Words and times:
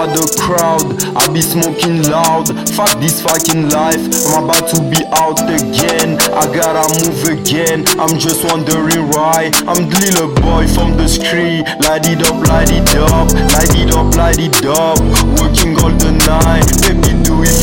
for 0.00 0.06
the 0.16 0.24
crowd. 0.40 0.88
I 1.16 1.28
be 1.32 1.42
smoking 1.42 2.02
loud, 2.08 2.48
fuck 2.72 2.92
this 3.00 3.20
fucking 3.20 3.68
life. 3.68 4.00
I'm 4.32 4.44
about 4.44 4.68
to 4.72 4.80
be 4.88 5.04
out 5.12 5.40
again. 5.44 6.16
I 6.32 6.48
gotta 6.48 6.88
move 7.04 7.20
again. 7.28 7.84
I'm 8.00 8.16
just 8.18 8.44
wondering 8.44 9.12
why. 9.12 9.52
I'm 9.68 9.92
the 9.92 9.98
little 10.00 10.32
boy 10.40 10.64
from 10.72 10.96
the 10.96 11.08
street. 11.08 11.68
Light 11.84 12.08
it 12.08 12.24
up, 12.24 12.40
light 12.48 12.72
it 12.72 12.88
up, 12.96 13.28
light 13.52 13.74
it 13.76 13.92
up, 13.92 14.08
light 14.16 14.40
it 14.40 14.64
up. 14.64 15.00
Working 15.36 15.76
all 15.76 15.92
the 15.92 16.12
night, 16.24 16.64
baby, 16.80 17.12
do 17.20 17.44
it 17.44 17.59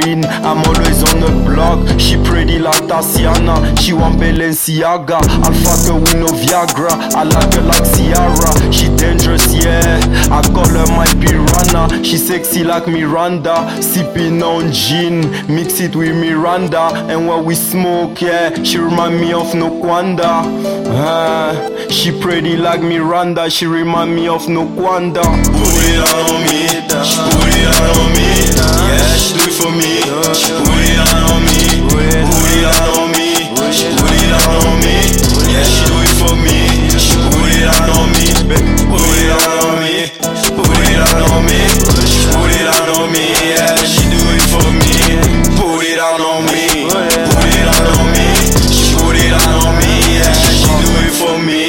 green. 0.00 0.24
I'm 0.24 0.58
always 0.64 1.02
on 1.10 1.20
the 1.20 1.32
block. 1.44 1.78
She 1.98 2.16
pretty 2.24 2.58
like 2.58 2.86
Tatiana. 2.86 3.76
She 3.76 3.92
want 3.92 4.16
Balenciaga. 4.20 5.18
I'll 5.44 5.52
fuck 5.64 5.86
her 5.86 5.98
with 5.98 6.16
no 6.16 6.26
Viagra. 6.26 6.90
I 7.14 7.22
like 7.22 7.54
her 7.54 7.62
like 7.62 7.84
Ciara. 7.94 8.72
She 8.72 8.88
dangerous, 8.96 9.46
yeah. 9.54 10.00
I 10.30 10.42
call 10.54 10.68
her 10.68 10.86
my 10.96 11.06
piranha. 11.20 12.04
She 12.04 12.18
sexy 12.18 12.64
like 12.64 12.86
Miranda. 12.86 13.56
Sipping 13.82 14.42
on 14.42 14.72
gin. 14.72 15.30
Mix 15.48 15.80
it 15.80 15.96
with 15.96 16.14
Mirinda. 16.14 16.92
And 17.10 17.26
when 17.26 17.44
we 17.44 17.54
smoke, 17.54 18.20
yeah. 18.20 18.62
She 18.62 18.78
remind 18.78 19.20
me 19.20 19.32
of 19.32 19.48
Nokwanda. 19.54 20.42
Ah, 20.88 21.52
she 21.90 22.10
pretty 22.20 22.56
like 22.56 22.82
Miranda. 22.82 23.48
She 23.50 23.66
remind 23.66 24.14
me 24.14 24.28
of 24.28 24.42
Nokwanda. 24.46 25.22
Put 25.22 25.84
it 25.88 26.00
on 26.20 26.42
me, 26.44 26.66
put 26.88 27.54
it 27.54 27.80
on 27.80 28.12
me. 28.12 28.35
Yeah, 28.86 29.16
she 29.18 29.34
do 29.34 29.42
it 29.46 29.54
for 29.58 29.70
me. 29.72 30.00
She 30.34 30.52
put 30.54 30.78
it 30.78 31.00
on 31.02 31.42
me, 31.44 31.82
put 31.90 32.06
it 32.06 32.66
on 32.94 33.10
me. 33.12 33.30
She 33.74 33.88
put 33.98 34.14
it 34.14 34.32
on 34.46 34.78
me. 34.82 34.96
Yeah, 35.50 35.64
she 35.66 35.82
do 35.86 35.96
it 36.06 36.14
for 36.20 36.34
me. 36.38 36.58
She 36.98 37.16
put 37.34 37.50
it 37.50 37.66
on 37.66 38.06
me, 38.14 38.24
put 38.90 39.02
it 39.18 39.32
on 39.34 39.82
me, 39.82 40.10
put 40.54 40.70
it 40.86 41.02
on 41.02 41.44
me. 41.46 41.60
She 42.06 42.20
put 42.30 42.50
it 42.54 42.66
on 42.94 43.06
me. 43.12 43.24
Yeah, 43.50 43.74
she 43.82 44.04
do 44.10 44.20
it 44.36 44.44
for 44.52 44.68
me. 44.70 44.94
Put 45.58 45.82
it 45.84 45.98
on 46.00 46.44
me, 46.46 46.86
put 46.90 47.50
it 47.54 47.68
on 47.74 48.06
me. 48.14 48.28
She 48.70 48.94
put 48.94 49.16
it 49.16 49.34
on 49.34 49.72
me. 49.80 49.92
Yeah, 50.18 50.34
she 50.56 50.70
do 50.82 50.90
it 51.04 51.14
for 51.18 51.36
me. 51.42 51.62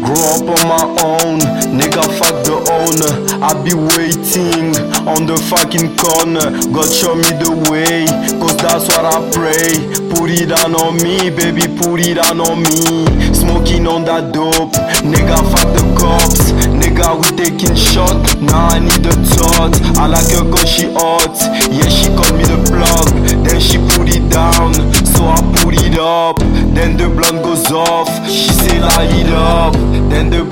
Grow 0.00 0.38
up 0.38 0.46
on 0.48 0.62
my 0.68 0.84
own, 1.04 1.38
nigga 1.76 2.02
fuck 2.18 2.36
the 2.44 2.56
owner. 2.72 3.12
I 3.42 3.54
be 3.64 3.74
waiting 3.74 4.72
on 5.10 5.26
the 5.26 5.36
fucking 5.50 5.96
corner. 5.98 6.54
God 6.70 6.90
show 6.90 7.14
me 7.14 7.30
the 7.42 7.50
way, 7.66 8.06
cause 8.38 8.56
that's 8.56 8.86
what 8.86 9.04
I 9.04 9.18
pray. 9.34 9.74
Put 10.14 10.30
it 10.30 10.54
down 10.54 10.74
on 10.74 10.96
me, 11.02 11.30
baby, 11.30 11.66
put 11.66 12.00
it 12.00 12.14
down 12.22 12.40
on 12.40 12.62
me. 12.62 13.06
Smoking 13.34 13.86
on 13.86 14.04
that 14.04 14.32
dope, 14.32 14.74
nigga 15.02 15.38
fuck 15.50 15.68
the 15.74 15.84
cops. 15.98 16.52
Nigga, 16.70 17.18
we 17.18 17.28
taking 17.36 17.74
shot, 17.74 18.16
now 18.40 18.68
I 18.70 18.78
need 18.78 19.02
the 19.02 19.14
thought. 19.34 19.74
I 19.98 20.06
like 20.06 20.30
her 20.30 20.46
cause 20.46 20.68
she 20.68 20.86
hot, 20.92 21.34
yeah, 21.70 21.88
she 21.90 22.08
called 22.14 22.36
me 22.38 22.44
the 22.46 22.60
plug. 22.70 23.10
Then 23.44 23.58
she 23.60 23.78
put 23.96 24.08
it 24.08 24.24
down, 24.30 24.74
so 25.04 25.26
I 25.26 25.40
put 25.60 25.74
it 25.74 25.98
up. 25.98 26.38
Then 26.74 26.96
the 26.96 27.08
blunt 27.08 27.42
goes 27.42 27.70
off, 27.72 28.08
she 28.28 28.50
say 28.52 28.78
light 28.80 29.10
it 29.10 29.32
up. 29.32 29.74
Then 30.10 30.30
the 30.30 30.44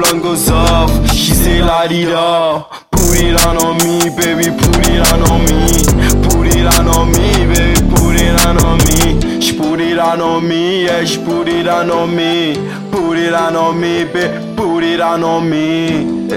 light 1.68 1.92
it 1.92 2.08
up. 2.08 2.70
Put 2.90 3.20
it 3.20 3.36
on 3.46 3.58
on 3.58 3.76
me, 3.84 4.08
baby, 4.16 4.48
put 4.56 4.88
it 4.88 5.00
on 5.12 5.20
on 5.30 5.40
me. 5.44 5.84
Put 6.24 6.46
it 6.56 6.66
on 6.74 6.88
on 6.88 7.12
me, 7.12 7.28
baby, 7.52 7.76
put 7.94 8.16
it 8.16 8.34
on 8.46 8.56
on 8.64 8.78
me. 8.88 9.40
She 9.42 9.52
put 9.56 9.80
it 9.80 9.98
on 9.98 10.20
on 10.22 10.48
me, 10.48 10.86
yeah, 10.86 11.04
she 11.04 11.22
put 11.22 11.46
it 11.46 11.68
on 11.68 11.90
on 11.90 12.16
me. 12.16 12.54
Put 12.90 13.18
it 13.18 13.34
on 13.34 13.54
on 13.54 13.78
me, 13.78 14.04
baby, 14.04 14.56
put 14.56 14.82
it 14.82 15.00
on 15.00 15.22
on 15.22 15.50
me. 15.50 16.28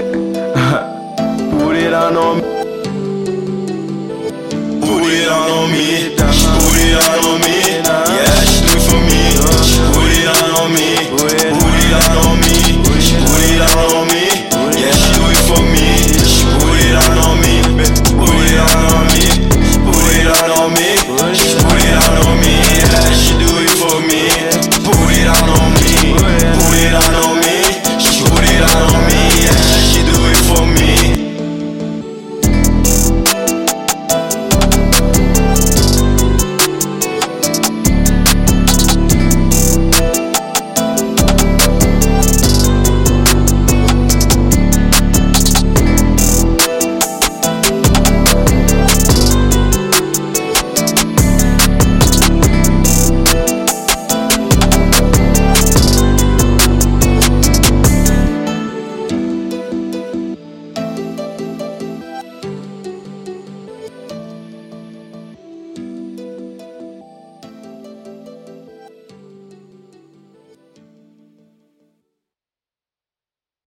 put 1.59 1.75
it 1.77 1.93
on 1.93 2.17
on 2.17 2.37
me. 2.37 2.49
Put 4.81 5.03
it 5.13 5.29
on 5.29 5.49
on 5.49 5.71
me. 5.71 6.20